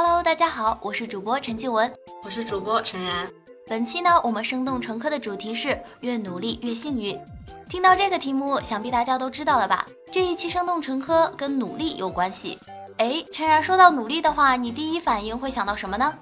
[0.00, 1.92] Hello，大家好，我是主播陈静文，
[2.22, 3.28] 我是主播陈然。
[3.66, 7.20] 本期呢，我们生动成科的主题是越努力越幸运。
[7.68, 9.84] 听到这个题目，想必大家都知道了吧？
[10.12, 12.56] 这一期生动成科跟努力有关系。
[12.98, 16.14] 哎，陈然，说到努力的话，你第一反应会想到什么呢？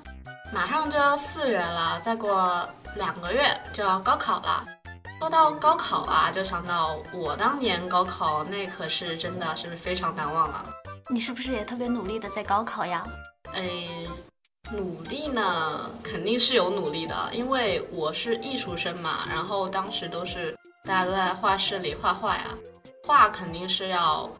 [0.51, 4.65] 马上就要四月了，再过两个月就要高考了。
[5.19, 10.65] 说到高考啊，就想到我当年高考，那可是真的是非常难忘了。
[11.11, 13.07] 你是不是也特别努力的在高考呀？
[13.57, 14.07] 哎，
[14.71, 19.25] 努力呢，肯定是有努力的，因为我是艺术生嘛。
[19.31, 22.45] 然后当时都是大家都在画室里画画呀，
[23.03, 24.31] 画肯定是要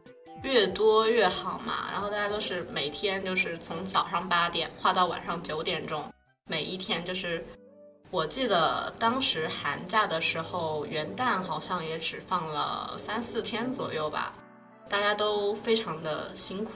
[0.43, 1.89] 越多越好嘛。
[1.91, 6.03] 然后大家都是每天就是从早上八点画到晚上九点钟，
[6.47, 7.43] 每一天就是，
[8.11, 14.31] 我记得当时寒假的时候，元旦好像也只放了三四天左右吧，
[14.87, 16.71] 大家都非常的辛苦。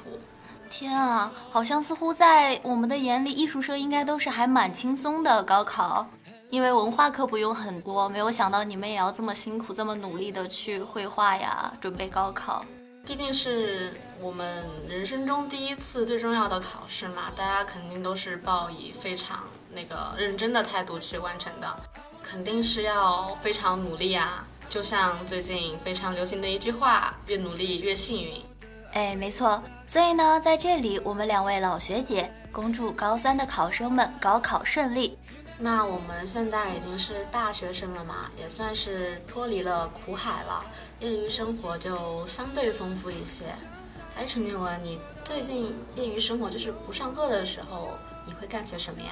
[0.71, 6.07] 天啊，好像似乎在我们的眼里，艺术生应该都是还蛮轻松的高考，
[6.49, 8.07] 因为文化课不用很多。
[8.07, 12.65] 没有想到你们也要这么辛苦、这么努力的去绘画呀，准备高考。
[13.05, 19.39] 毕竟是我们人生中第一次最重要的考试嘛，大家肯定都是抱以非常
[19.73, 21.67] 那个认真的态度去完成的，
[22.23, 24.45] 肯定是要非常努力啊。
[24.69, 28.41] 就像最近非常流行的一句话：“越努力越幸运。”
[28.93, 29.61] 哎，没错。
[29.87, 35.17] 所以呢，在这里，我们两位老学姐恭祝高三的考生们高考顺利。
[35.57, 40.65] 那我们现在已经是大学生了嘛，也算是脱离了苦海了，
[40.99, 43.45] 业余生活就相对丰富一些。
[44.17, 47.89] 哎，陈静文，你最近业余生活就是不上课的时候，
[48.25, 49.11] 你会干些什么呀？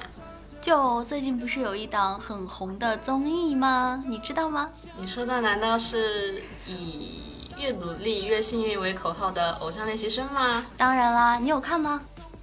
[0.60, 4.04] 就最近不是有一档很红的综艺吗？
[4.06, 4.70] 你知道吗？
[4.96, 7.39] 你说的难道是以？
[7.60, 10.64] 越努力越幸运为口号的偶像练习生吗？
[10.78, 12.00] 当然啦，你有看吗？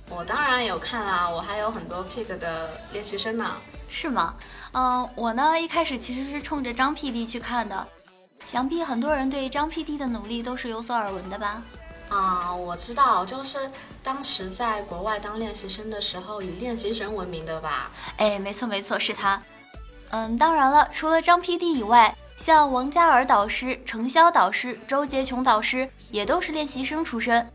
[0.10, 3.52] 我当然有看啦，我还有很多 pick 的练习生呢。
[3.90, 4.36] 是吗？
[4.74, 7.88] 嗯，我呢一开始其实是冲着张 PD 去看的，
[8.48, 11.64] 想必很多人对张 PD 的努力都是有所耳闻的吧？
[12.10, 13.70] 啊，我知道，就是
[14.04, 17.90] 当时在国外当练习生的时候以练习生闻名的吧？
[18.18, 19.42] 哎，没错没错，是他。
[20.12, 22.16] 嗯，当然了，除了张 PD 以外。
[22.38, 27.52] 像王嘉尔导师、程潇导师、周杰琼导师也都是练习生出身，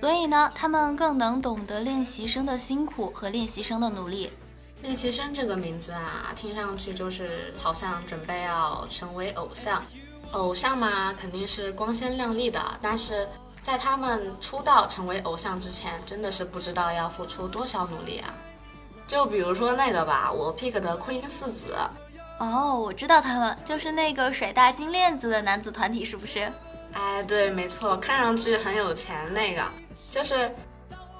[0.00, 4.30] 所以呢，他们更能懂得练习生的辛苦和练习生的努力。
[4.82, 9.82] 练习生这个名字啊，听上去就是好像准备要成为偶像。
[10.30, 13.28] 偶像嘛，肯定是光鲜亮丽的，但是
[13.60, 18.32] 在他们出道成为偶像之前，真的是不知道要付出多少努力啊。
[19.08, 21.74] 就比如说那个吧，我 pick 的昆音四子。
[22.40, 26.50] 哦，我知道他们就是那个甩大金链子的男子团体，是不是？
[26.94, 29.62] 哎，对，没错，看上去很有钱那个，
[30.10, 30.50] 就是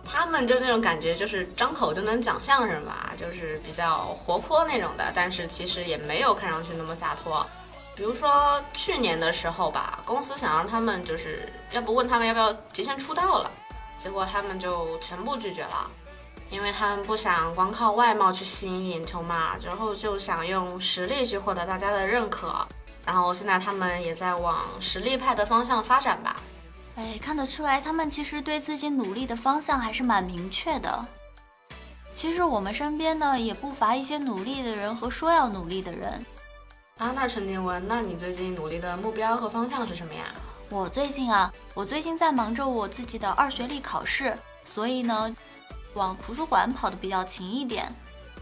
[0.02, 7.46] 他们就那种感觉，就是张口就能讲相声吧，就是比较活泼那种的，但是其实也没有看上去那么洒脱。
[7.94, 13.50] 比如说去年的时候吧，公司想让他们就是要不问他们要不要提前出道了，
[13.98, 15.90] 结果他们就全部拒绝了。
[16.50, 22.66] 因为他们不想光靠外貌去吸引眼球嘛，然后就想用实力去获得大家的认可，
[23.06, 26.36] 然后现在他们也在往实力派的方向发展吧。
[26.96, 31.06] 哎，看得出来他们其实对自己努力的方向还是蛮明确的。
[32.16, 36.26] 其实我们身边呢也不乏一些努力的人和说要努力的人。
[36.98, 40.24] 啊，那陈静文，那你最近努力的目标和方向是什么呀？
[40.68, 44.36] 我最近啊，我最近在忙着我自己的二学历考试，
[44.68, 45.34] 所以呢。
[45.94, 47.92] 往图书馆跑的比较勤一点，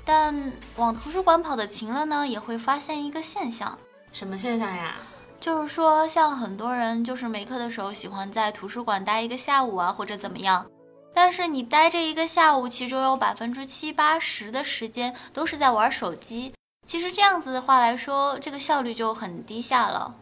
[0.05, 3.79] 但往图书馆跑的勤了呢，也会发现一个现象。
[4.13, 4.95] 什么现象呀？
[5.41, 10.67] 就是说，像很多人就是没课的时候喜欢在图书馆待一个下午啊，或者怎么样。
[11.15, 16.53] 但是你待这一个下午，其中有百分之七八十的时间都是在玩手机。
[16.87, 20.15] 其实这样子的话来说，这个效率就很低下了。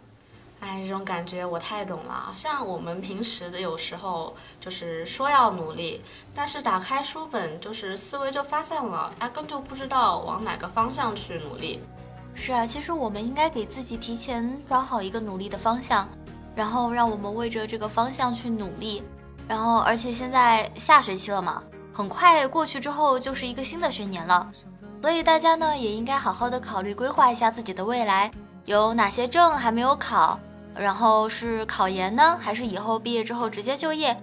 [0.60, 2.32] 哎，这种感觉我太懂了。
[2.34, 6.02] 像我们平时的有时候就是说要努力，
[6.34, 11.82] 但是打开书本就是思维就发散了，压根就不知道往哪个方向去努力。
[12.34, 16.08] 是啊，其实我们应该给自己提前找好一个努力的方向，
[16.54, 19.02] 然后让我们为着这个方向去努力。
[19.48, 21.62] 然后，而且现在下学期了嘛，
[21.92, 24.50] 很快过去之后就是一个新的学年了，
[25.00, 28.30] 所以大家呢也应该好好的考虑规划一下自己的未来，
[28.66, 30.38] 有哪些证还没有考。
[30.78, 34.14] 然后是考研呢，还是以后毕业之后直接就业？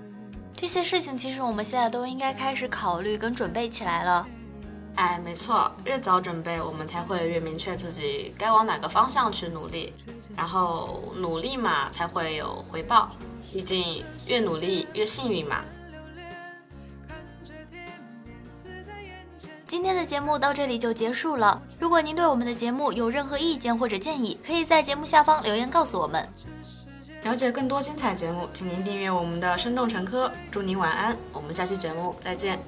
[0.55, 4.27] 这些事情其实我们现在都应该开始考虑跟准备起来了。
[4.95, 9.91] 哎，没错，越早准备，我们才会越明确自己该往哪个方向去努力。
[10.37, 13.09] 然后努力嘛，才会有回报。
[13.51, 15.61] 毕竟越努力越幸运嘛。
[19.73, 21.59] 今天的节目到这里就结束了。
[21.79, 26.29] 如果您对我们的节目有任何意见或者建议，可以在节目下方留言告诉我们。
[27.23, 30.27] 了解更多精彩节目，请您订阅我们的《生动成科》。
[30.51, 32.59] 祝您晚安，我们下期节目再见。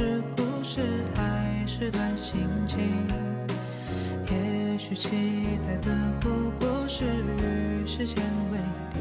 [0.00, 0.80] 是故事，
[1.14, 3.06] 还是段心情？
[4.30, 8.58] 也许期待的不过是与时间为
[8.94, 9.00] 敌。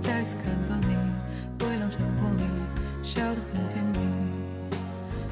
[0.00, 0.96] 再次看到你，
[1.62, 2.42] 微亮晨光里，
[3.02, 3.98] 笑得很甜蜜。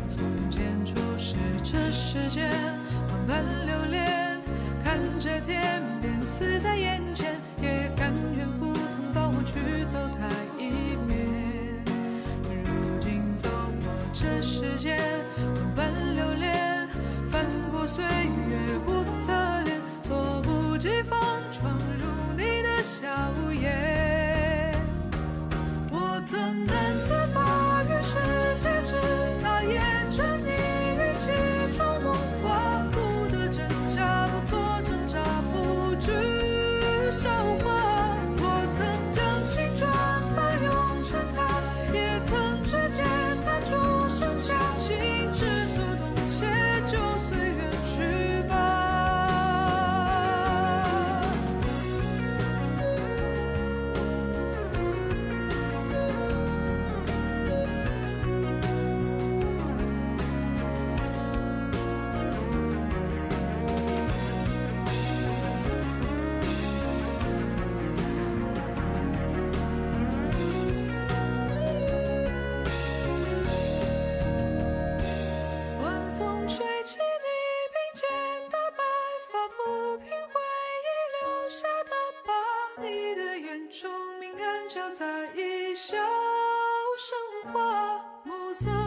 [0.06, 0.20] 从
[0.50, 2.50] 前初识这世间，
[3.08, 4.38] 万般留恋，
[4.84, 7.40] 看着天边死在眼前，
[20.82, 21.19] beautiful.